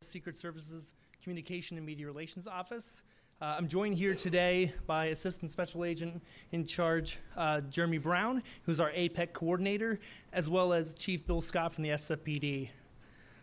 [0.00, 3.02] Secret Service's Communication and Media Relations Office.
[3.42, 8.78] Uh, I'm joined here today by Assistant Special Agent in charge uh, Jeremy Brown, who's
[8.78, 9.98] our APEC coordinator,
[10.32, 12.68] as well as Chief Bill Scott from the SFPD.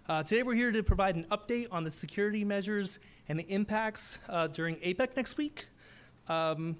[0.08, 4.20] Uh, today we're here to provide an update on the security measures and the impacts
[4.30, 5.68] uh, during APEC next week.
[6.30, 6.78] Um,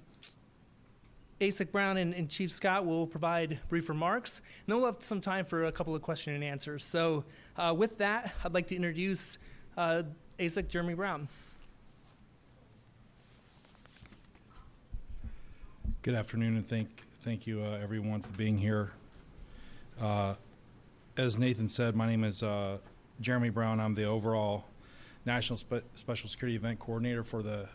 [1.38, 5.20] ASAC Brown and, and, Chief Scott will provide brief remarks, and then we'll have some
[5.20, 6.82] time for a couple of question and answers.
[6.82, 7.24] So,
[7.58, 9.36] uh, with that, I'd like to introduce
[9.76, 10.02] uh,
[10.38, 11.28] ASAC Jeremy Brown.
[16.02, 18.92] Good afternoon, and thank thank you uh, everyone for being here.
[20.00, 20.34] Uh,
[21.16, 22.78] as Nathan said, my name is uh,
[23.20, 23.80] Jeremy Brown.
[23.80, 24.64] I'm the overall
[25.24, 27.68] National Spe- Special Security Event Coordinator for the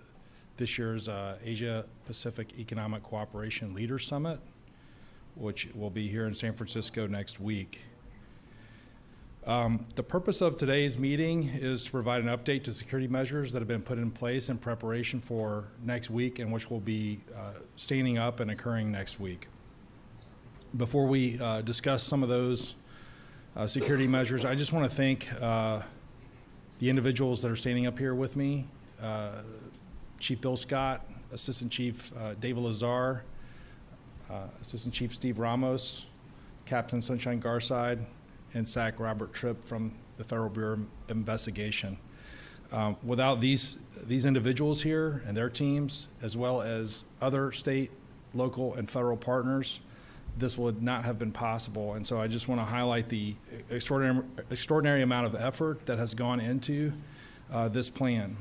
[0.57, 4.39] this year's uh, Asia Pacific Economic Cooperation Leaders Summit,
[5.35, 7.81] which will be here in San Francisco next week.
[9.47, 13.59] Um, the purpose of today's meeting is to provide an update to security measures that
[13.59, 17.53] have been put in place in preparation for next week and which will be uh,
[17.75, 19.48] standing up and occurring next week.
[20.77, 22.75] Before we uh, discuss some of those
[23.55, 25.81] uh, security measures, I just want to thank uh,
[26.77, 28.67] the individuals that are standing up here with me
[29.01, 29.41] uh,
[30.20, 33.23] Chief Bill Scott, Assistant Chief uh, David Lazar,
[34.61, 36.05] Assistant Chief Steve Ramos,
[36.65, 37.99] Captain Sunshine Garside,
[38.54, 41.98] and SAC Robert Tripp from the Federal Bureau of Investigation.
[42.71, 47.91] Um, without these these individuals here and their teams, as well as other state,
[48.34, 49.82] local, and federal partners,
[50.38, 51.94] this would not have been possible.
[51.94, 53.35] And so I just want to highlight the
[53.70, 56.94] extraordinary, extraordinary amount of effort that has gone into
[57.52, 58.38] uh, this plan.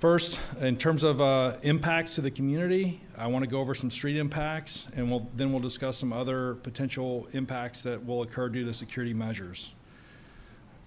[0.00, 3.90] First, in terms of uh, impacts to the community, I want to go over some
[3.90, 8.64] street impacts, and we'll, then we'll discuss some other potential impacts that will occur due
[8.64, 9.74] to security measures.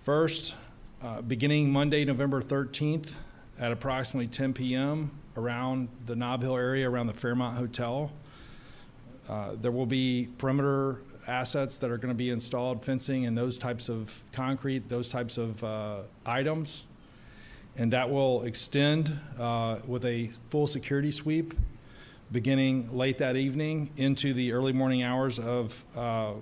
[0.02, 0.56] First,
[1.04, 3.12] uh, beginning Monday, November 13th
[3.60, 5.12] at approximately 10 p.m.
[5.38, 8.12] around the Nob Hill area, around the Fairmont Hotel,
[9.30, 13.60] uh, there will be perimeter assets that are going to be installed, fencing and those
[13.60, 16.86] types of concrete, those types of uh, items
[17.78, 21.54] and that will extend uh, with a full security sweep
[22.32, 26.34] beginning late that evening into the early morning hours of uh,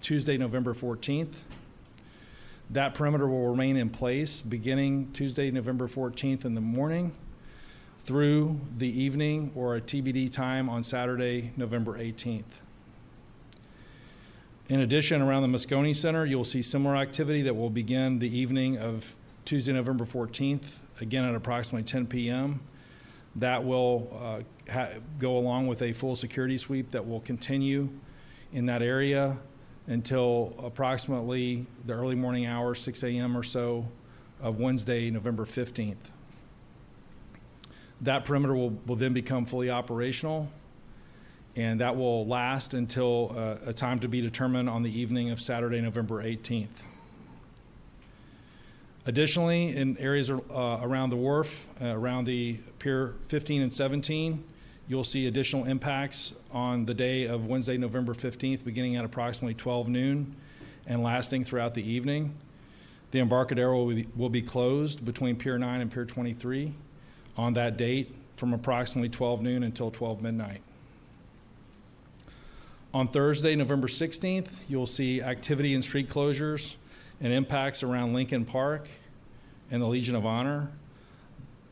[0.00, 1.36] Tuesday, November 14th.
[2.70, 7.12] That perimeter will remain in place beginning Tuesday, November 14th in the morning
[8.04, 12.44] through the evening or a TBD time on Saturday, November 18th.
[14.68, 18.76] In addition, around the Moscone Center, you'll see similar activity that will begin the evening
[18.76, 19.16] of
[19.48, 22.60] Tuesday, November 14th, again at approximately 10 p.m.
[23.36, 27.88] That will uh, ha- go along with a full security sweep that will continue
[28.52, 29.38] in that area
[29.86, 33.34] until approximately the early morning hours, 6 a.m.
[33.34, 33.88] or so,
[34.42, 35.96] of Wednesday, November 15th.
[38.02, 40.50] That perimeter will, will then become fully operational,
[41.56, 45.40] and that will last until uh, a time to be determined on the evening of
[45.40, 46.68] Saturday, November 18th.
[49.08, 50.36] Additionally, in areas uh,
[50.82, 54.44] around the wharf, uh, around the Pier 15 and 17,
[54.86, 59.88] you'll see additional impacts on the day of Wednesday, November 15th, beginning at approximately 12
[59.88, 60.36] noon
[60.86, 62.34] and lasting throughout the evening.
[63.12, 66.74] The Embarcadero will be, will be closed between Pier 9 and Pier 23
[67.38, 70.60] on that date from approximately 12 noon until 12 midnight.
[72.92, 76.76] On Thursday, November 16th, you'll see activity and street closures
[77.20, 78.88] and impacts around Lincoln Park
[79.70, 80.70] and the Legion of Honor.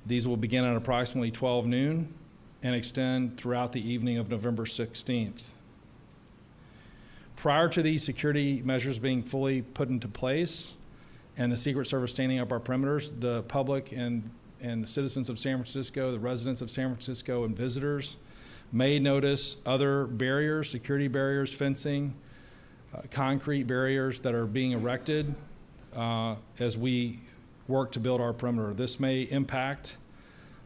[0.06, 2.14] These will begin at approximately 12 noon
[2.62, 5.42] and extend throughout the evening of November 16th.
[7.36, 10.74] Prior to these security measures being fully put into place
[11.36, 14.28] and the Secret Service standing up our perimeters, the public and,
[14.60, 18.16] and the citizens of San Francisco, the residents of San Francisco, and visitors
[18.72, 22.14] may notice other barriers, security barriers, fencing,
[23.10, 25.34] concrete barriers that are being erected
[25.94, 27.20] uh, as we
[27.68, 28.74] work to build our perimeter.
[28.74, 29.96] This may impact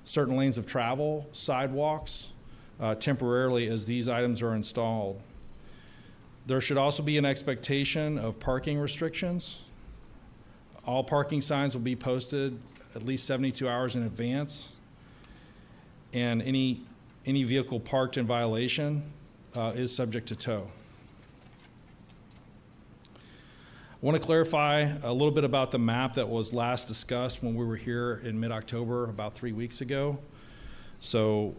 [0.04, 2.32] certain lanes of travel, sidewalks,
[2.80, 5.20] uh, temporarily as these items are installed.
[6.46, 9.60] There should also be an expectation of parking restrictions.
[10.86, 12.58] All parking signs will be posted
[12.94, 14.70] at least 72 hours in advance,
[16.12, 16.80] and any
[17.26, 19.12] any vehicle parked in violation
[19.54, 20.66] uh, is subject to tow.
[24.02, 27.54] I want to clarify a little bit about the map that was last discussed when
[27.54, 30.18] we were here in mid-October, about three weeks ago.
[31.02, 31.54] So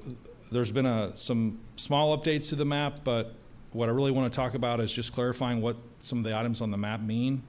[0.51, 3.35] there's been a, some small updates to the map, but
[3.73, 6.61] what I really want to talk about is just clarifying what some of the items
[6.61, 7.43] on the map mean.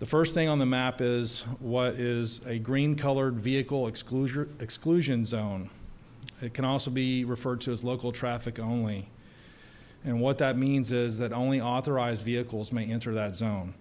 [0.00, 5.70] The first thing on the map is what is a green-colored vehicle exclusion, exclusion zone.
[6.40, 9.08] It can also be referred to as local traffic only.
[10.04, 13.74] And what that means is that only authorized vehicles may enter that zone.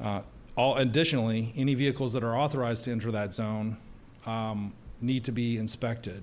[0.00, 0.22] Uh,
[0.56, 3.76] all, additionally, any vehicles that are authorized to enter that zone
[4.26, 6.22] um, need to be inspected.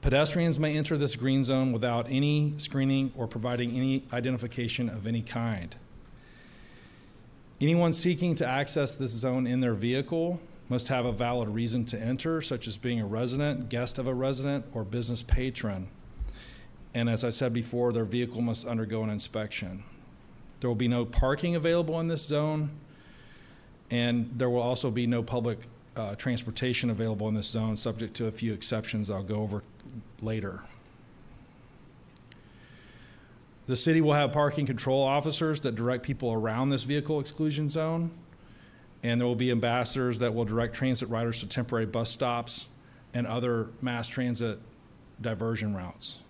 [0.00, 5.20] Pedestrians may enter this green zone without any screening or providing any identification of any
[5.20, 5.76] kind.
[7.60, 10.40] Anyone seeking to access this zone in their vehicle
[10.70, 14.14] must have a valid reason to enter, such as being a resident, guest of a
[14.14, 15.88] resident, or business patron.
[16.94, 19.82] And as I said before, their vehicle must undergo an inspection.
[20.60, 22.70] There will be no parking available in this zone,
[23.90, 25.58] and there will also be no public
[25.96, 29.62] uh, transportation available in this zone, subject to a few exceptions I'll go over
[30.20, 30.60] later.
[33.66, 38.10] The city will have parking control officers that direct people around this vehicle exclusion zone,
[39.02, 42.68] and there will be ambassadors that will direct transit riders to temporary bus stops
[43.14, 44.58] and other mass transit
[45.20, 46.20] diversion routes.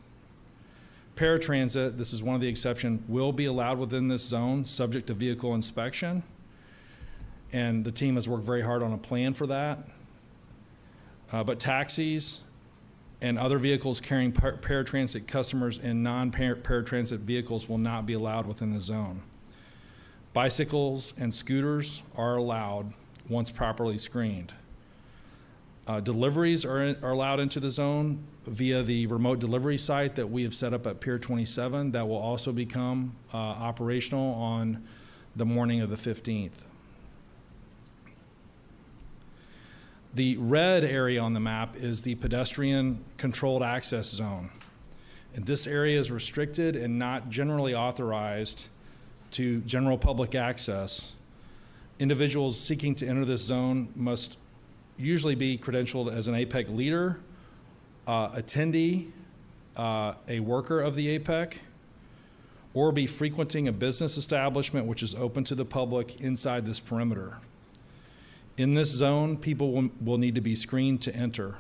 [1.21, 5.13] Paratransit, this is one of the exceptions, will be allowed within this zone, subject to
[5.13, 6.23] vehicle inspection.
[7.53, 9.87] And the team has worked very hard on a plan for that.
[11.31, 12.41] Uh, but taxis
[13.21, 18.73] and other vehicles carrying par- paratransit customers in non-paratransit vehicles will not be allowed within
[18.73, 19.23] the zone.
[20.33, 22.95] Bicycles and scooters are allowed
[23.29, 24.55] once properly screened.
[25.87, 30.29] Uh, deliveries are, in- are allowed into the zone via the remote delivery site that
[30.29, 31.93] we have set up at Pier 27.
[31.93, 34.87] That will also become uh, operational on
[35.37, 36.51] the morning of the 15th.
[40.15, 44.51] The red area on the map is the pedestrian controlled access zone.
[45.35, 48.67] And this area is restricted and not generally authorized
[49.33, 51.13] to general public access.
[52.01, 54.37] Individuals seeking to enter this zone must
[55.01, 57.21] usually be credentialed as an APEC leader,
[58.07, 59.11] uh, attendee,
[59.77, 61.55] uh, a worker of the APEC,
[62.75, 67.39] or be frequenting a business establishment which is open to the public inside this perimeter.
[68.57, 71.57] In this zone, people will, will need to be screened to enter.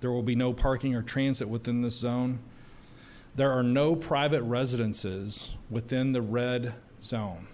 [0.00, 2.38] There will be no parking or transit within this zone.
[3.34, 7.46] There are no private residences within the red zone.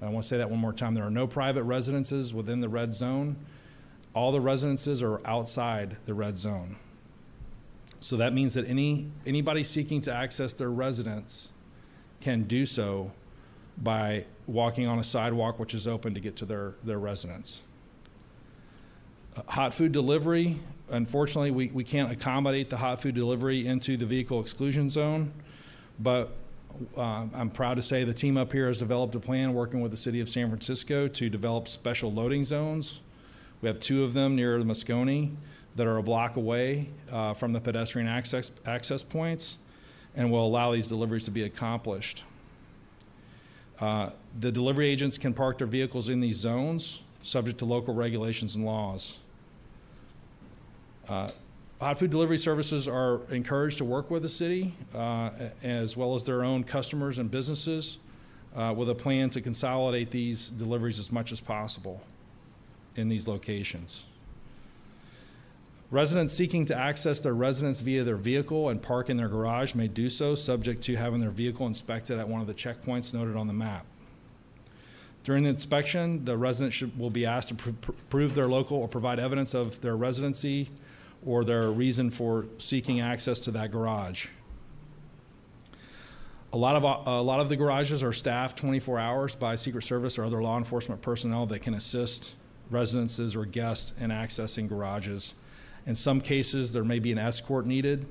[0.00, 0.94] I want to say that one more time.
[0.94, 3.36] There are no private residences within the red zone.
[4.14, 6.76] All the residences are outside the red zone.
[8.00, 11.48] So that means that any anybody seeking to access their residence
[12.20, 13.12] can do so
[13.78, 17.62] by walking on a sidewalk which is open to get to their, their residence.
[19.46, 24.40] Hot food delivery, unfortunately, we, we can't accommodate the hot food delivery into the vehicle
[24.40, 25.32] exclusion zone,
[25.98, 26.36] but
[26.96, 29.90] uh, I'm proud to say the team up here has developed a plan working with
[29.90, 33.00] the city of San Francisco to develop special loading zones.
[33.62, 35.36] We have two of them near the Moscone
[35.76, 39.58] that are a block away uh, from the pedestrian access, access points
[40.14, 42.24] and will allow these deliveries to be accomplished.
[43.80, 48.54] Uh, the delivery agents can park their vehicles in these zones, subject to local regulations
[48.54, 49.18] and laws.
[51.08, 51.30] Uh,
[51.80, 55.30] hot food delivery services are encouraged to work with the city, uh,
[55.64, 57.98] as well as their own customers and businesses,
[58.54, 62.00] uh, with a plan to consolidate these deliveries as much as possible
[62.96, 64.04] in these locations.
[65.90, 69.86] Residents seeking to access their residence via their vehicle and park in their garage may
[69.86, 73.46] do so, subject to having their vehicle inspected at one of the checkpoints noted on
[73.46, 73.86] the map.
[75.24, 78.78] During the inspection, the resident should, will be asked to pr- pr- prove their local
[78.78, 80.68] or provide evidence of their residency
[81.24, 84.26] or their reason for seeking access to that garage.
[86.52, 90.18] A lot of a lot of the garages are staffed 24 hours by Secret Service
[90.18, 92.34] or other law enforcement personnel that can assist
[92.70, 95.34] residences or guests in accessing garages.
[95.86, 98.08] In some cases, there may be an escort needed.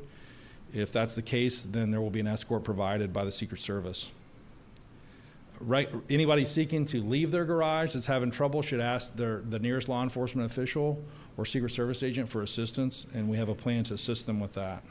[0.74, 4.12] If that's the case, then there will be an escort provided by the Secret Service.
[5.60, 9.88] Right, anybody seeking to leave their garage that's having trouble should ask their, the nearest
[9.88, 11.02] law enforcement official
[11.38, 14.56] or Secret Service agent for assistance, and we have a plan to assist them with
[14.56, 14.84] that.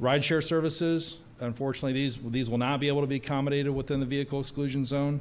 [0.00, 4.40] Rideshare services, unfortunately, these, these will not be able to be accommodated within the vehicle
[4.40, 5.20] exclusion zone.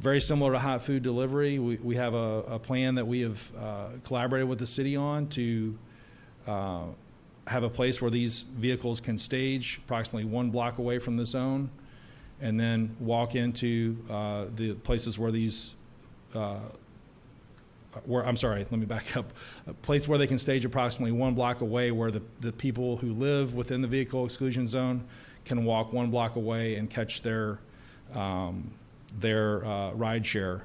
[0.00, 3.52] Very similar to hot food delivery, we, we have a, a plan that we have
[3.56, 5.76] uh, collaborated with the city on to
[6.46, 6.82] uh,
[7.48, 11.68] have a place where these vehicles can stage approximately one block away from the zone
[12.40, 15.74] and then walk into uh, the places where these,
[16.32, 16.60] uh,
[18.04, 19.32] where, I'm sorry, let me back up.
[19.66, 23.14] A place where they can stage approximately one block away where the, the people who
[23.14, 25.04] live within the vehicle exclusion zone
[25.44, 27.58] can walk one block away and catch their
[28.14, 28.70] um,
[29.18, 30.64] their uh, ride share.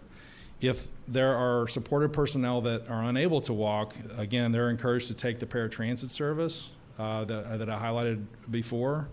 [0.62, 5.40] If there are supported personnel that are unable to walk, again, they're encouraged to take
[5.40, 9.10] the paratransit service uh, that, that I highlighted before,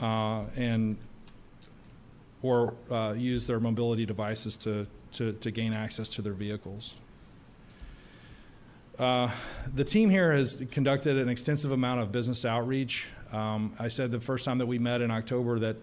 [0.00, 0.96] uh, and
[2.42, 6.94] or uh, use their mobility devices to, to, to gain access to their vehicles.
[8.98, 9.30] Uh,
[9.74, 13.06] the team here has conducted an extensive amount of business outreach.
[13.32, 15.80] Um, I said the first time that we met in October that uh,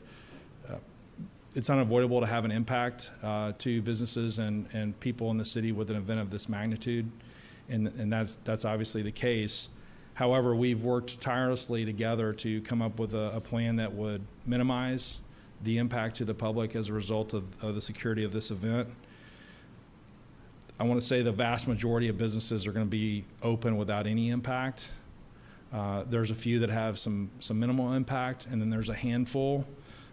[1.56, 5.72] it's unavoidable to have an impact uh, to businesses and, and people in the city
[5.72, 7.10] with an event of this magnitude,
[7.70, 9.70] and, and that's, that's obviously the case.
[10.16, 15.22] However, we've worked tirelessly together to come up with a, a plan that would minimize
[15.64, 18.90] the impact to the public as a result of, of the security of this event.
[20.78, 24.08] I want to say the vast majority of businesses are going to be open without
[24.08, 24.90] any impact.
[25.74, 29.66] Uh, there's a few that have some, some minimal impact, and then there's a handful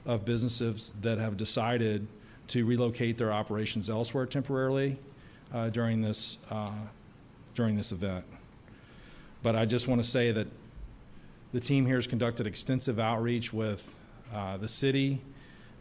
[0.06, 2.06] of businesses that have decided
[2.48, 4.98] to relocate their operations elsewhere temporarily
[5.52, 6.70] uh, during this uh,
[7.54, 8.24] during this event.
[9.42, 10.46] But I just want to say that
[11.52, 13.94] the team here has conducted extensive outreach with
[14.32, 15.20] uh, the city,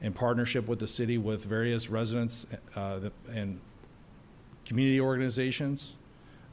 [0.01, 2.99] in partnership with the city, with various residents uh,
[3.33, 3.59] and
[4.65, 5.95] community organizations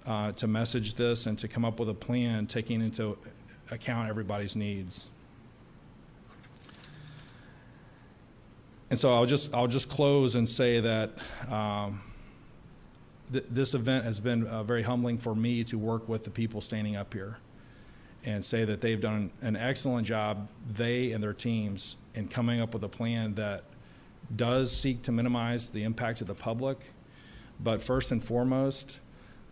[0.06, 3.16] uh, to message this and to come up with a plan taking into
[3.70, 5.08] account everybody's needs.
[8.90, 11.10] And so I'll just I'll just close and say that
[11.50, 12.00] um,
[13.32, 16.60] th- this event has been uh, very humbling for me to work with the people
[16.60, 17.38] standing up here
[18.24, 22.74] and say that they've done an excellent job, they and their teams, in coming up
[22.74, 23.62] with a plan that
[24.34, 26.78] does seek to minimize the impact to the public.
[27.60, 29.00] But first and foremost,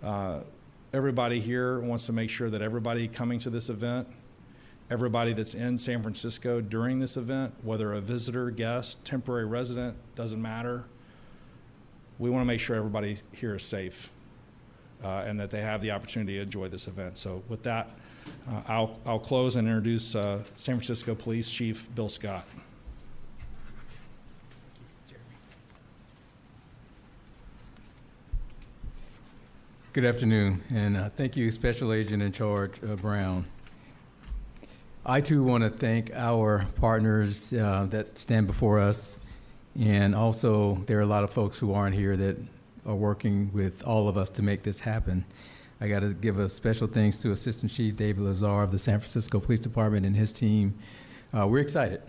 [0.03, 0.41] uh,
[0.93, 4.09] everybody here wants to make sure that everybody coming to this event,
[4.91, 10.41] everybody that's in San Francisco during this event, whether a visitor, guest, temporary resident, doesn't
[10.41, 10.85] matter,
[12.19, 14.11] we want to make sure everybody here is safe
[15.05, 17.17] uh, and that they have the opportunity to enjoy this event.
[17.17, 17.91] So with that,
[18.49, 22.47] uh, I'll, I'll close and introduce uh, San Francisco Police Chief Bill Scott.
[29.93, 33.47] Good afternoon, and uh, thank you, Special Agent in Charge uh, Brown.
[35.09, 39.21] I too want to thank our partners uh, that stand before us,
[39.79, 42.37] and also there are a lot of folks who aren't here that
[42.85, 45.25] are working with all of us to make this happen.
[45.81, 48.99] I got to give a special thanks to Assistant Chief David Lazar of the San
[48.99, 50.77] Francisco Police Department and his team.
[51.33, 52.03] Uh, we're excited.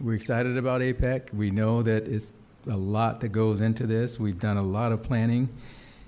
[0.00, 1.34] We're excited about APEC.
[1.34, 2.32] We know that it's
[2.70, 4.20] a lot that goes into this.
[4.20, 5.48] We've done a lot of planning.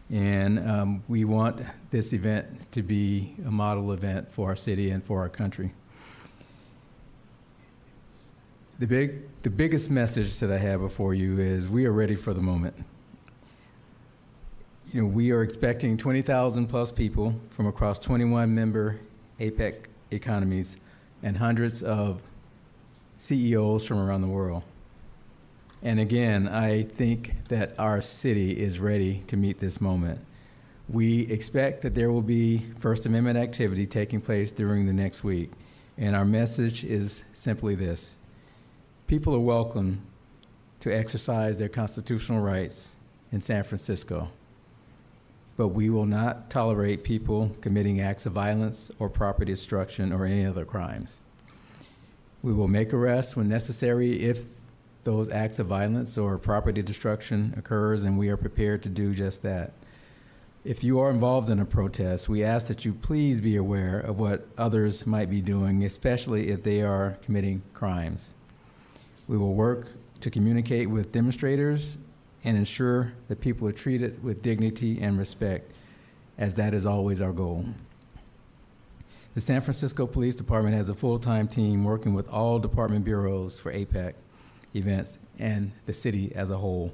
[0.08, 5.02] And um, we want this event to be a model event for our city and
[5.02, 5.72] for our country.
[8.78, 12.32] The, big, the biggest message that I have before you is we are ready for
[12.32, 12.76] the moment.
[14.92, 19.00] You know, we are expecting 20,000 plus people from across 21 member
[19.40, 20.76] APEC economies
[21.24, 22.22] and hundreds of
[23.16, 24.62] CEOs from around the world.
[25.82, 30.20] And again, I think that our city is ready to meet this moment.
[30.88, 35.50] We expect that there will be First Amendment activity taking place during the next week.
[35.96, 38.17] And our message is simply this
[39.08, 40.02] people are welcome
[40.80, 42.94] to exercise their constitutional rights
[43.32, 44.28] in San Francisco.
[45.56, 50.44] But we will not tolerate people committing acts of violence or property destruction or any
[50.44, 51.22] other crimes.
[52.42, 54.44] We will make arrests when necessary if
[55.04, 59.40] those acts of violence or property destruction occurs, and we are prepared to do just
[59.40, 59.72] that.
[60.64, 64.20] If you are involved in a protest, we ask that you please be aware of
[64.20, 68.34] what others might be doing, especially if they are committing crimes.
[69.28, 69.88] We will work
[70.20, 71.98] to communicate with demonstrators
[72.44, 75.72] and ensure that people are treated with dignity and respect,
[76.38, 77.64] as that is always our goal.
[79.34, 83.60] The San Francisco Police Department has a full time team working with all department bureaus
[83.60, 84.14] for APEC
[84.74, 86.92] events and the city as a whole.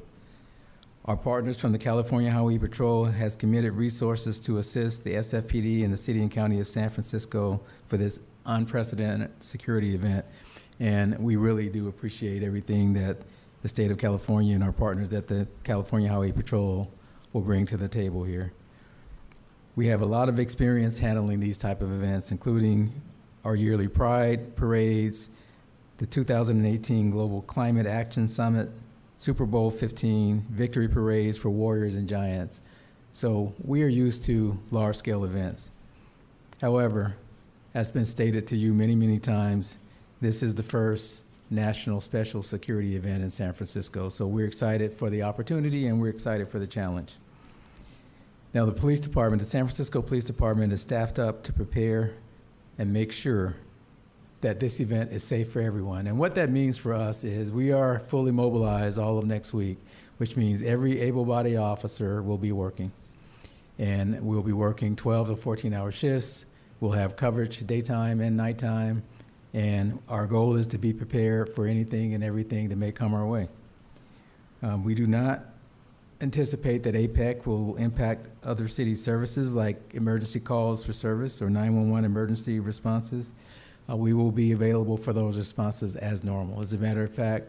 [1.06, 5.92] Our partners from the California Highway Patrol has committed resources to assist the SFPD and
[5.92, 10.24] the city and county of San Francisco for this unprecedented security event.
[10.80, 13.18] And we really do appreciate everything that
[13.62, 16.90] the state of California and our partners at the California Highway Patrol
[17.32, 18.52] will bring to the table here.
[19.76, 22.92] We have a lot of experience handling these type of events, including
[23.44, 25.30] our yearly pride parades,
[25.98, 28.70] the 2018 Global Climate Action Summit,
[29.16, 32.60] Super Bowl 50, victory parades for Warriors and Giants.
[33.12, 35.70] So we are used to large scale events.
[36.60, 37.16] However,
[37.74, 39.76] as been stated to you many, many times,
[40.24, 44.08] this is the first national special security event in San Francisco.
[44.08, 47.12] So we're excited for the opportunity and we're excited for the challenge.
[48.54, 52.14] Now, the police department, the San Francisco Police Department is staffed up to prepare
[52.78, 53.56] and make sure
[54.40, 56.06] that this event is safe for everyone.
[56.06, 59.78] And what that means for us is we are fully mobilized all of next week,
[60.18, 62.92] which means every able bodied officer will be working.
[63.78, 66.46] And we'll be working 12 to 14 hour shifts.
[66.78, 69.02] We'll have coverage daytime and nighttime.
[69.54, 73.24] And our goal is to be prepared for anything and everything that may come our
[73.24, 73.48] way.
[74.62, 75.44] Um, we do not
[76.20, 82.04] anticipate that APEC will impact other city services like emergency calls for service or 911
[82.04, 83.32] emergency responses.
[83.88, 86.60] Uh, we will be available for those responses as normal.
[86.60, 87.48] As a matter of fact,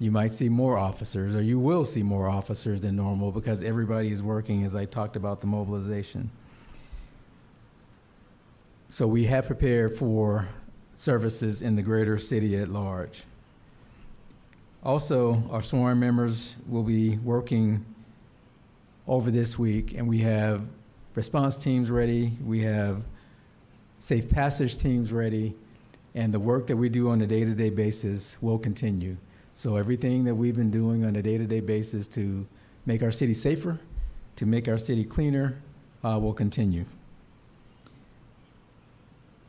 [0.00, 4.10] you might see more officers, or you will see more officers than normal because everybody
[4.10, 6.30] is working, as I talked about the mobilization.
[8.88, 10.48] So we have prepared for
[10.98, 13.22] services in the greater city at large.
[14.82, 17.84] Also, our sworn members will be working
[19.06, 20.62] over this week, and we have
[21.14, 23.00] response teams ready, we have
[24.00, 25.54] safe passage teams ready,
[26.16, 29.16] and the work that we do on a day-to-day basis will continue.
[29.54, 32.44] So everything that we've been doing on a day-to-day basis to
[32.86, 33.78] make our city safer,
[34.34, 35.60] to make our city cleaner,
[36.02, 36.84] uh, will continue.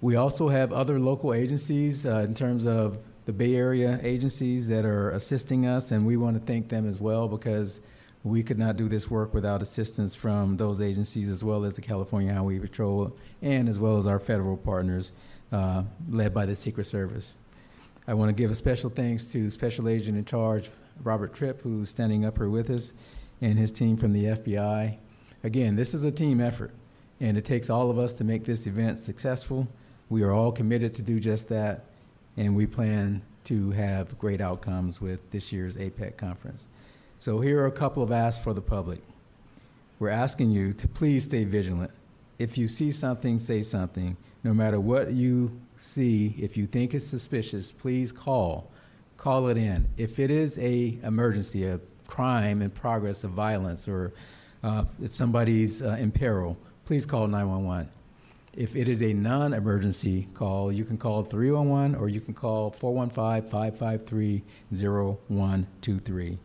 [0.01, 4.85] We also have other local agencies uh, in terms of the Bay Area agencies that
[4.85, 7.81] are assisting us, and we want to thank them as well because
[8.23, 11.81] we could not do this work without assistance from those agencies as well as the
[11.81, 15.11] California Highway Patrol and as well as our federal partners
[15.51, 17.37] uh, led by the Secret Service.
[18.07, 20.69] I want to give a special thanks to Special Agent in Charge
[21.03, 22.93] Robert Tripp, who's standing up here with us,
[23.41, 24.97] and his team from the FBI.
[25.43, 26.71] Again, this is a team effort,
[27.19, 29.67] and it takes all of us to make this event successful.
[30.09, 31.85] We are all committed to do just that,
[32.35, 36.67] and we plan to have great outcomes with this year's APEC conference.
[37.19, 39.01] So here are a couple of asks for the public.
[39.99, 41.91] We're asking you to please stay vigilant.
[42.39, 44.15] If you see something, say something.
[44.43, 48.71] No matter what you see, if you think it's suspicious, please call.
[49.17, 49.87] Call it in.
[49.97, 54.13] If it is a emergency, a crime in progress of violence, or
[54.63, 57.89] uh, if somebody's uh, in peril, please call 911.
[58.59, 62.71] If it is a non emergency call, you can call 311 or you can call
[62.71, 66.37] 415 553 0123.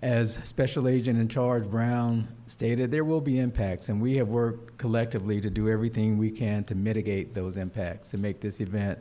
[0.00, 4.78] As Special Agent in Charge Brown stated, there will be impacts, and we have worked
[4.78, 8.98] collectively to do everything we can to mitigate those impacts, and make this event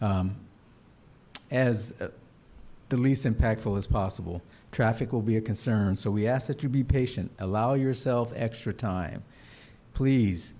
[0.00, 0.34] um,
[1.52, 2.08] as uh,
[2.88, 4.42] the least impactful as possible.
[4.72, 7.30] Traffic will be a concern, so we ask that you be patient.
[7.38, 9.22] Allow yourself extra time.
[9.92, 10.54] Please,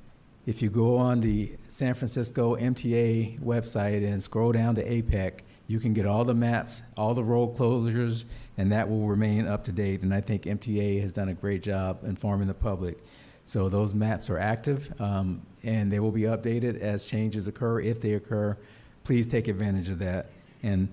[0.47, 5.81] if you go on the San Francisco MTA website and scroll down to APEC, you
[5.81, 8.27] can get all the maps, all the road closures,
[8.59, 10.03] and that will remain up to date.
[10.03, 12.99] And I think MTA has done a great job informing the public.
[13.47, 17.81] So those maps are active, um, and they will be updated as changes occur.
[17.81, 18.57] If they occur,
[19.05, 20.31] please take advantage of that
[20.63, 20.89] and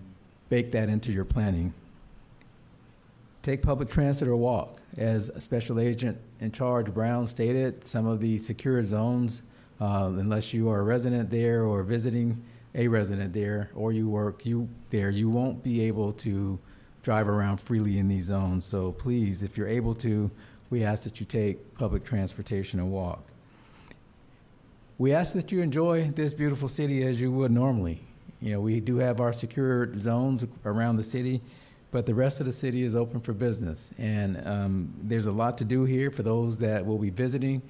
[0.49, 1.73] bake that into your planning.
[3.43, 4.81] Take public transit or walk.
[4.97, 9.41] As Special Agent in Charge Brown stated, some of the secure zones,
[9.79, 12.43] uh, unless you are a resident there or visiting
[12.75, 16.59] a resident there or you work you there, you won't be able to
[17.01, 18.63] drive around freely in these zones.
[18.63, 20.29] So please, if you're able to,
[20.69, 23.23] we ask that you take public transportation and walk.
[24.99, 28.01] We ask that you enjoy this beautiful city as you would normally.
[28.39, 31.41] You know, we do have our secure zones around the city,
[31.91, 33.91] but the rest of the city is open for business.
[33.97, 37.61] And um, there's a lot to do here for those that will be visiting.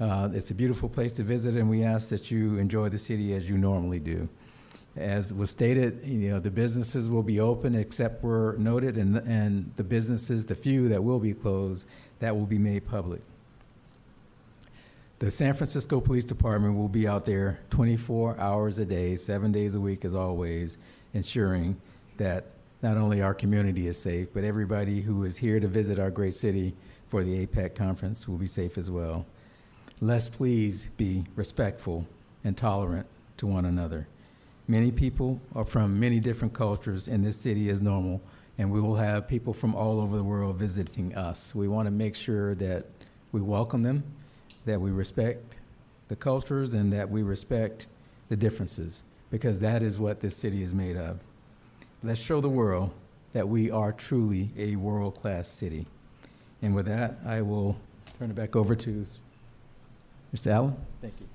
[0.00, 3.34] Uh, it's a beautiful place to visit, and we ask that you enjoy the city
[3.34, 4.28] as you normally do.
[4.96, 9.72] As was stated, you know, the businesses will be open except where noted, and, and
[9.76, 11.86] the businesses, the few that will be closed,
[12.18, 13.20] that will be made public.
[15.20, 19.74] The San Francisco Police Department will be out there 24 hours a day, seven days
[19.74, 20.78] a week, as always,
[21.12, 21.80] ensuring
[22.18, 22.44] that
[22.82, 26.34] not only our community is safe, but everybody who is here to visit our great
[26.34, 26.74] city
[27.08, 29.26] for the APEC conference will be safe as well.
[30.00, 32.06] Let's please be respectful
[32.44, 33.06] and tolerant
[33.38, 34.06] to one another.
[34.68, 38.20] Many people are from many different cultures, and this city is normal,
[38.58, 41.54] and we will have people from all over the world visiting us.
[41.54, 42.84] We want to make sure that
[43.32, 44.04] we welcome them,
[44.66, 45.56] that we respect
[46.08, 47.88] the cultures, and that we respect
[48.28, 51.18] the differences, because that is what this city is made of.
[52.02, 52.92] Let's show the world
[53.32, 55.86] that we are truly a world class city.
[56.62, 57.76] And with that, I will
[58.18, 59.04] turn it back over to
[60.34, 60.52] Mr.
[60.52, 60.76] Allen.
[61.00, 61.26] Thank you.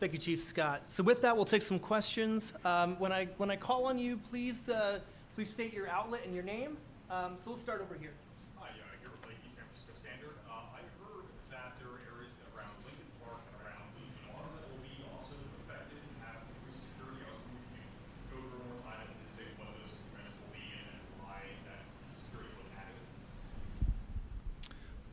[0.00, 0.82] Thank you, Chief Scott.
[0.86, 2.52] So with that, we'll take some questions.
[2.64, 5.00] Um, when I when I call on you, please uh,
[5.34, 6.76] please state your outlet and your name.
[7.10, 8.14] Um, so we'll start over here.
[8.62, 10.38] Hi, uh, here with Lakey San Francisco Standard.
[10.46, 14.70] Uh, I heard that there are areas around Lincoln Park and around Legion Lawn that
[14.70, 15.34] will be also
[15.66, 17.26] affected and have increased security.
[17.26, 19.98] I was wondering if you could go through one more time and say what those
[20.14, 20.94] events will be and
[21.26, 21.82] why that
[22.14, 23.02] security was added.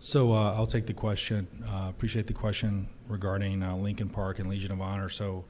[0.05, 1.47] So uh, I'll take the question.
[1.67, 5.09] Uh, appreciate the question regarding uh, Lincoln Park and Legion of Honor.
[5.09, 5.45] So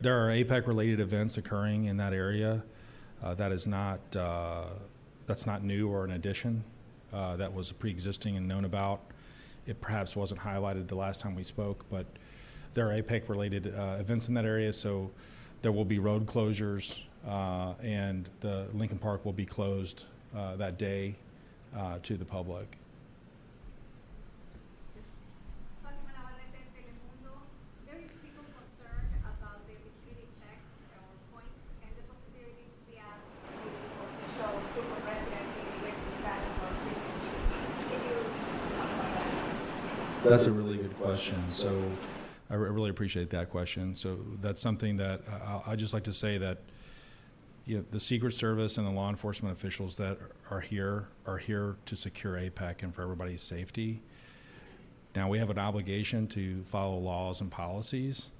[0.00, 2.64] there are APEC-related events occurring in that area.
[3.22, 4.64] Uh, that is not uh,
[5.28, 6.64] that's not new or an addition.
[7.12, 9.02] Uh, that was pre-existing and known about.
[9.68, 12.06] It perhaps wasn't highlighted the last time we spoke, but
[12.74, 14.72] there are APEC-related uh, events in that area.
[14.72, 15.12] So
[15.62, 21.14] there will be road closures, and the Lincoln Park will be closed that day
[22.02, 22.78] to the public.
[25.82, 27.42] Fátima Navarrete, Telemundo.
[27.86, 30.62] There is people concerned about the security checks
[30.94, 31.02] or
[31.34, 33.68] points and the possibility to be asked to
[34.32, 37.38] show proof of residency, immigration status, or citizenship.
[37.90, 38.16] Can you
[38.78, 39.26] talk about that?
[40.32, 41.36] That's a really good question.
[41.50, 41.84] So
[42.48, 43.94] I really appreciate that question.
[43.94, 46.56] So that's something that I, I just like to say that
[47.66, 50.16] you know, the Secret Service and the law enforcement officials that
[50.50, 54.00] are here are here to secure APEC and for everybody's safety.
[55.14, 58.30] Now we have an obligation to follow laws and policies,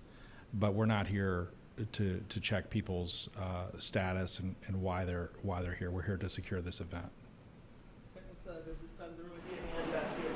[0.54, 1.48] but we're not here
[1.92, 5.90] to, to check people's uh, status and, and why they're why they're here.
[5.90, 7.10] We're here to secure this event.
[8.14, 10.32] Let's, uh, this side of the room, see any hand back here.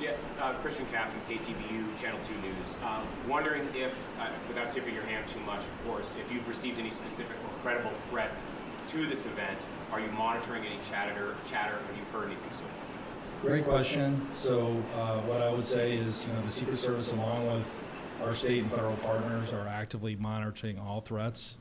[0.00, 2.76] Yeah, uh, Christian Kaplan, KTVU, Channel 2 News.
[2.84, 6.78] Um, wondering if, uh, without tipping your hand too much, of course, if you've received
[6.78, 8.44] any specific or credible threats
[8.88, 9.58] to this event,
[9.90, 11.34] are you monitoring any chatter?
[11.46, 11.78] Chatter?
[11.86, 13.48] Have you heard anything so far?
[13.48, 14.26] Great question.
[14.36, 17.80] So uh, what I would say is, you know, the Secret Service, along with
[18.22, 21.56] our state and federal partners, are actively monitoring all threats.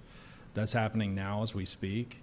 [0.55, 2.21] That's happening now as we speak.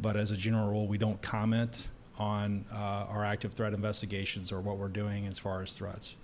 [0.00, 4.60] But as a general rule, we don't comment on uh, our active threat investigations or
[4.60, 6.16] what we're doing as far as threats.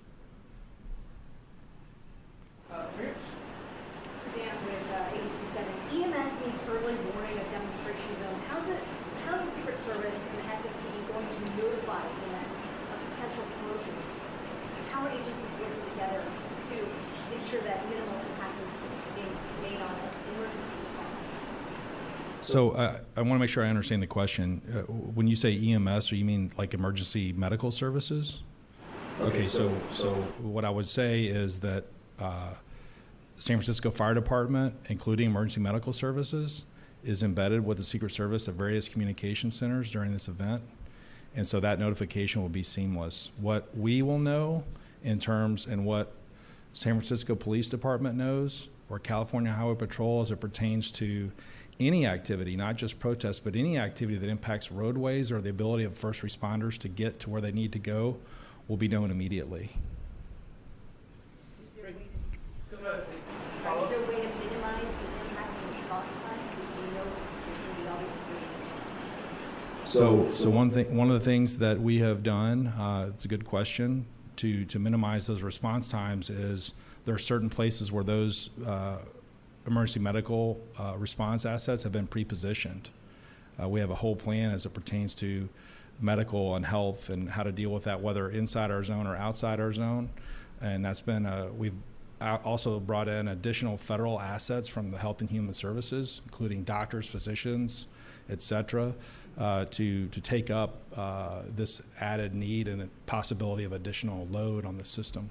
[2.72, 2.84] Uh.
[4.24, 5.64] Suzanne with uh, ABC 7.
[5.88, 8.40] EMS needs early warning of demonstration zones.
[8.50, 8.80] How's it,
[9.24, 12.52] how's the Secret Service and SFPD going to notify EMS
[12.92, 14.12] of potential closures?
[14.92, 16.76] How are agencies working together to
[17.32, 18.74] ensure that minimal impact is
[19.16, 19.96] being made on
[20.36, 20.87] emergency response plans?
[22.42, 24.62] So uh, I want to make sure I understand the question.
[24.72, 28.42] Uh, when you say EMS, or you mean like emergency medical services?
[29.20, 31.84] Okay, so so what I would say is that
[32.20, 32.54] uh,
[33.36, 36.64] San Francisco Fire Department, including emergency medical services,
[37.04, 40.62] is embedded with the Secret Service at various communication centers during this event,
[41.34, 43.32] and so that notification will be seamless.
[43.40, 44.64] What we will know
[45.02, 46.12] in terms and what
[46.72, 51.32] San Francisco Police Department knows, or California Highway Patrol as it pertains to
[51.80, 55.96] any activity, not just protests, but any activity that impacts roadways or the ability of
[55.96, 58.16] first responders to get to where they need to go,
[58.66, 59.70] will be known immediately.
[61.80, 61.96] Great.
[62.70, 63.32] Go ahead, please.
[63.32, 63.90] Right, Follow Is up.
[63.90, 66.50] there a way to minimize the impact on response times?
[66.50, 67.04] Because we know
[67.46, 68.24] there's going to be obviously.
[69.86, 73.28] So, so one thing, one of the things that we have done, uh, it's a
[73.28, 78.50] good question, to, to minimize those response times is there are certain places where those
[78.66, 78.98] uh,
[79.68, 82.90] emergency medical uh, response assets have been pre-positioned.
[83.60, 85.48] Uh, we have a whole plan as it pertains to
[86.00, 89.60] medical and health and how to deal with that, whether inside our zone or outside
[89.60, 90.08] our zone.
[90.60, 91.74] And that's been, uh, we've
[92.20, 97.86] also brought in additional federal assets from the Health and Human Services, including doctors, physicians,
[98.28, 98.94] et cetera,
[99.38, 104.78] uh, to, to take up uh, this added need and possibility of additional load on
[104.78, 105.30] the system.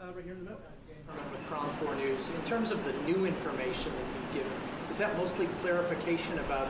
[0.00, 0.73] Uh, right here in the middle.
[1.32, 2.30] With KRON 4 News.
[2.30, 4.52] In terms of the new information that you've given,
[4.90, 6.68] is that mostly clarification about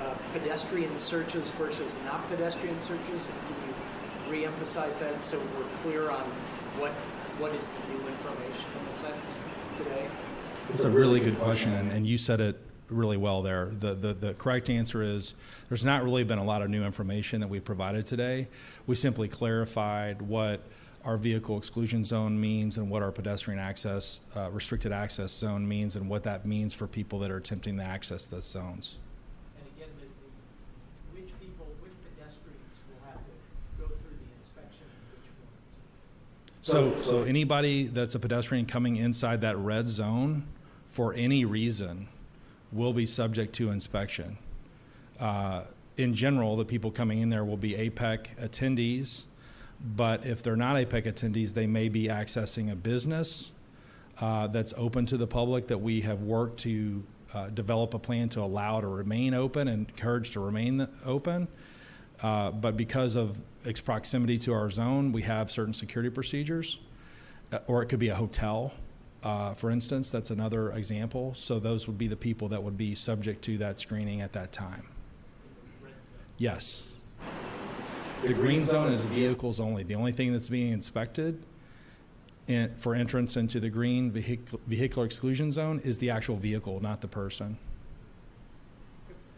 [0.00, 3.28] uh, pedestrian searches versus not pedestrian searches?
[3.28, 6.24] Can you re-emphasize that so we're clear on
[6.78, 6.92] what,
[7.38, 9.38] what is the new information in a sense
[9.76, 10.08] today?
[10.70, 13.70] It's a really good question, and, and you said it really well there.
[13.80, 15.34] The, the, the correct answer is
[15.68, 18.48] there's not really been a lot of new information that we provided today.
[18.86, 20.60] We simply clarified what
[21.06, 25.94] our vehicle exclusion zone means and what our pedestrian access, uh, restricted access zone means
[25.94, 28.96] and what that means for people that are attempting to access those zones.
[29.56, 32.58] And again, the, the, which people, which pedestrians
[32.90, 33.30] will have to
[33.78, 34.86] go through the inspection?
[36.60, 40.48] So, so anybody that's a pedestrian coming inside that red zone
[40.88, 42.08] for any reason
[42.72, 44.38] will be subject to inspection.
[45.20, 45.62] Uh,
[45.96, 49.26] in general, the people coming in there will be APEC attendees,
[49.80, 53.52] but if they're not APEC attendees, they may be accessing a business
[54.20, 57.02] uh, that's open to the public that we have worked to
[57.34, 61.48] uh, develop a plan to allow to remain open and encourage to remain open.
[62.22, 66.78] Uh, but because of its proximity to our zone, we have certain security procedures.
[67.52, 68.72] Uh, or it could be a hotel,
[69.22, 70.10] uh, for instance.
[70.10, 71.34] That's another example.
[71.34, 74.52] So those would be the people that would be subject to that screening at that
[74.52, 74.88] time.
[76.38, 76.88] Yes.
[78.26, 79.84] The green zone is vehicles only.
[79.84, 81.46] The only thing that's being inspected
[82.48, 87.06] in, for entrance into the green vehicular exclusion zone is the actual vehicle, not the
[87.06, 87.56] person.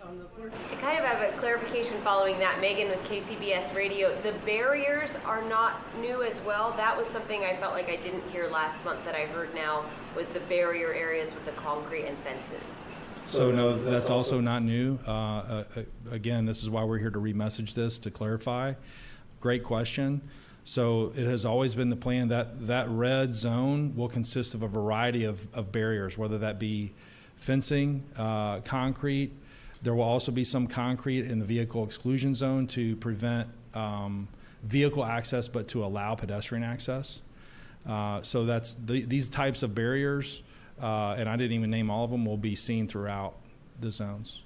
[0.03, 4.19] I kind of have a clarification following that, Megan with KCBS Radio.
[4.23, 6.73] The barriers are not new as well.
[6.79, 9.85] That was something I felt like I didn't hear last month that I heard now
[10.17, 12.88] was the barrier areas with the concrete and fences.
[13.29, 14.99] So no, that's also not new.
[15.07, 15.65] Uh, uh,
[16.11, 18.73] again, this is why we're here to remessage this to clarify.
[19.41, 20.23] Great question.
[20.65, 24.69] So it has always been the plan that that red zone will consist of a
[24.69, 26.93] variety of, of barriers, whether that be
[27.37, 29.33] fencing, uh, concrete.
[29.83, 34.29] There will also be some concrete in the vehicle exclusion zone to prevent um,
[34.63, 37.21] vehicle access, but to allow pedestrian access.
[37.87, 40.43] Uh, so that's the, these types of barriers,
[40.83, 43.35] uh, and I didn't even name all of them, will be seen throughout
[43.81, 44.43] the zones.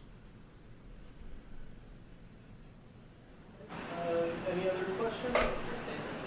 [3.71, 5.65] Uh, any other questions?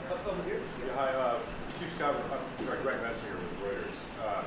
[0.09, 0.61] Up over here.
[0.85, 1.39] Yeah, hi, uh,
[1.79, 3.97] Chief Scott, I'm sorry, Greg Metzinger with Reuters.
[4.23, 4.43] Uh,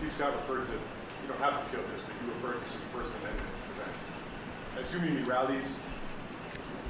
[0.00, 2.80] Chief Scott referred to, you don't have to feel this, but you referred to some
[2.92, 3.98] First Amendment events.
[4.76, 5.64] I assume you mean rallies.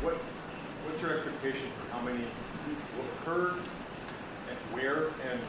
[0.02, 0.14] What,
[0.84, 2.24] what's your expectation for how many
[2.96, 3.54] will occur
[4.50, 5.08] and where?
[5.30, 5.40] And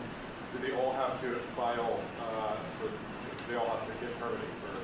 [0.54, 2.92] do they all have to file, uh, for,
[3.50, 4.80] they all have to get permitting for,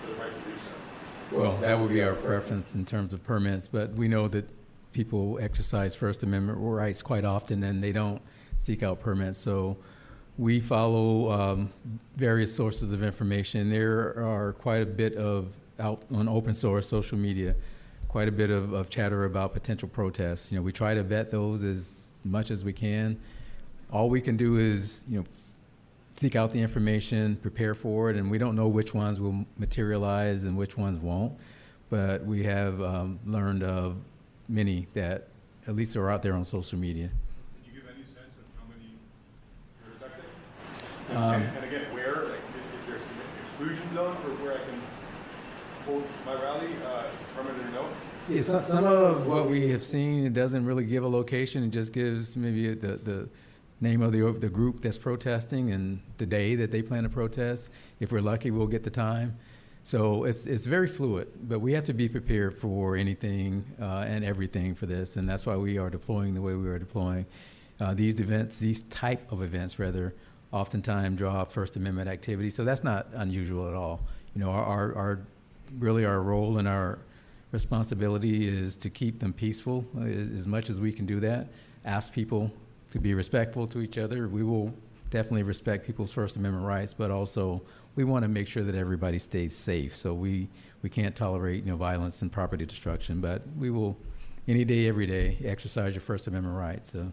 [0.00, 1.36] for the right to do so?
[1.36, 4.48] Well, that would be our preference in terms of permits, but we know that
[4.92, 8.22] people exercise First Amendment rights quite often and they don't
[8.58, 9.38] seek out permits.
[9.38, 9.76] So
[10.38, 11.72] we follow um,
[12.16, 13.70] various sources of information.
[13.70, 15.48] There are quite a bit of
[15.80, 17.56] out on open source social media,
[18.08, 20.52] quite a bit of, of chatter about potential protests.
[20.52, 23.18] You know, we try to vet those as much as we can.
[23.94, 25.24] All we can do is, you know,
[26.16, 30.42] seek out the information, prepare for it, and we don't know which ones will materialize
[30.42, 31.32] and which ones won't.
[31.90, 33.94] But we have um, learned of
[34.48, 35.28] many that
[35.68, 37.08] at least are out there on social media.
[37.62, 38.90] Can you give any sense of how many
[39.84, 41.16] you're expecting?
[41.16, 42.40] Um, And and again, where, like,
[42.80, 43.02] is there an
[43.46, 44.82] exclusion zone for where I can
[45.86, 47.04] hold my rally, uh,
[47.36, 47.88] permanent or no?
[48.28, 51.62] Yeah, some, some of what we have seen, it doesn't really give a location.
[51.62, 53.28] It just gives maybe the, the
[53.80, 57.70] name of the, the group that's protesting and the day that they plan to protest.
[58.00, 59.36] If we're lucky, we'll get the time.
[59.82, 64.24] So it's, it's very fluid, but we have to be prepared for anything uh, and
[64.24, 67.26] everything for this, and that's why we are deploying the way we are deploying.
[67.78, 70.14] Uh, these events, these type of events, rather,
[70.52, 74.00] oftentimes draw up First Amendment activity, so that's not unusual at all.
[74.34, 75.20] You know, our, our, our
[75.78, 77.00] really our role and our
[77.52, 81.48] responsibility is to keep them peaceful uh, as much as we can do that.
[81.84, 82.50] Ask people
[82.94, 84.28] to be respectful to each other.
[84.28, 84.72] We will
[85.10, 87.60] definitely respect people's First Amendment rights, but also
[87.96, 89.96] we want to make sure that everybody stays safe.
[89.96, 90.48] So we,
[90.80, 93.96] we can't tolerate you know violence and property destruction, but we will
[94.46, 96.92] any day, every day exercise your First Amendment rights.
[96.92, 97.12] So.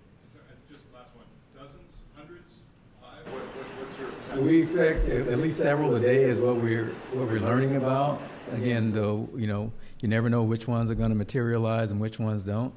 [4.38, 8.22] We expect at at least several a day is what we're what we're learning about.
[8.52, 12.20] Again, though, you know, you never know which ones are going to materialize and which
[12.20, 12.72] ones don't.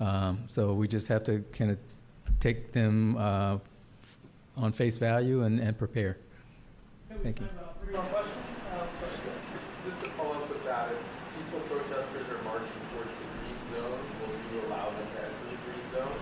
[0.00, 1.78] Um, so we just have to kind of
[2.46, 3.58] take them uh,
[4.56, 6.16] on face value and, and prepare.
[7.22, 7.48] Thank you.
[7.82, 8.38] Three more questions.
[8.70, 9.34] Uh, sorry.
[9.82, 11.00] Just to follow up with that, if
[11.34, 15.58] peaceful protesters are marching towards the green zone, will you allow them to enter the
[15.66, 16.18] green zone?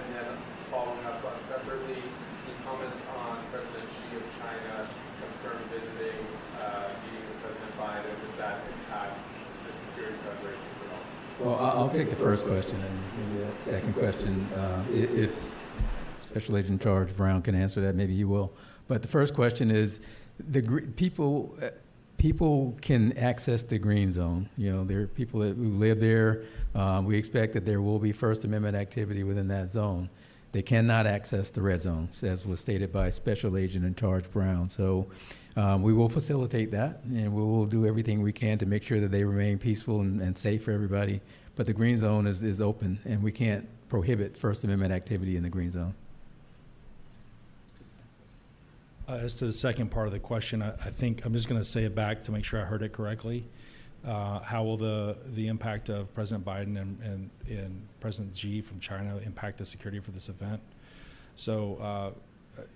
[0.00, 0.28] And then
[0.72, 4.88] following up uh, separately, can you comment on President Xi of China
[5.20, 6.24] confirmed visiting,
[6.56, 8.16] uh, meeting with President Biden?
[8.16, 9.16] Does that impact
[9.68, 10.77] the security preparations?
[11.40, 13.00] Well, I'll take the first question and
[13.34, 14.44] maybe the second question.
[14.54, 15.32] uh, If
[16.20, 18.52] Special Agent Charge Brown can answer that, maybe he will.
[18.88, 20.00] But the first question is,
[20.50, 21.68] the gr- people, uh,
[22.16, 24.48] people can access the green zone.
[24.56, 26.42] You know, there are people that who live there.
[26.74, 30.08] Uh, We expect that there will be First Amendment activity within that zone.
[30.50, 34.68] They cannot access the red zones, as was stated by Special Agent in Charge Brown.
[34.68, 35.06] So
[35.58, 39.00] um, we will facilitate that, and we will do everything we can to make sure
[39.00, 41.20] that they remain peaceful and, and safe for everybody.
[41.56, 45.42] But the green zone is, is open, and we can't prohibit First Amendment activity in
[45.42, 45.94] the green zone.
[49.08, 51.60] Uh, as to the second part of the question, I, I think I'm just going
[51.60, 53.44] to say it back to make sure I heard it correctly.
[54.06, 58.78] Uh, how will the, the impact of President Biden and, and, and President Xi from
[58.78, 60.60] China impact the security for this event?
[61.34, 62.10] So, uh,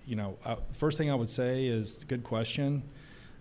[0.05, 2.83] you know, uh, first thing I would say is, good question.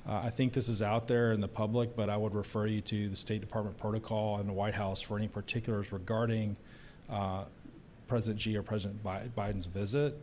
[0.08, 2.80] Uh, I think this is out there in the public, but I would refer you
[2.82, 6.56] to the State Department protocol and the White House for any particulars regarding
[7.08, 7.44] uh,
[8.08, 10.18] President Xi or President Bi- Biden's visit.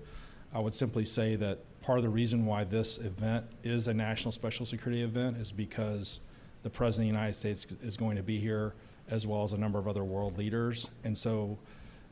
[0.53, 4.31] I would simply say that part of the reason why this event is a national
[4.31, 6.19] special security event is because
[6.63, 8.73] the President of the United States is going to be here,
[9.09, 10.89] as well as a number of other world leaders.
[11.05, 11.57] And so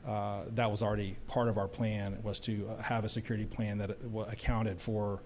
[0.05, 3.77] uh, that was already part of our plan, was to uh, have a security plan
[3.77, 5.21] that uh, accounted for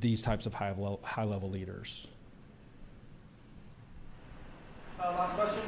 [0.00, 2.06] these types of high, level, high level leaders.
[5.00, 5.60] Uh, last question?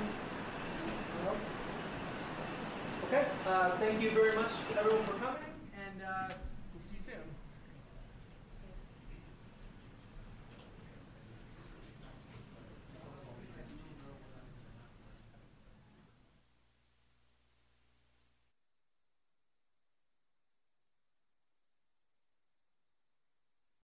[3.07, 5.52] Okay, uh, thank you very much everyone for coming